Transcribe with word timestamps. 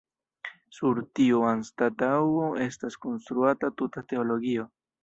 Sur 0.77 1.01
tiu 1.19 1.43
anstataŭo 1.51 2.49
estas 2.69 2.99
konstruata 3.07 3.75
tuta 3.83 4.07
teologio. 4.13 4.69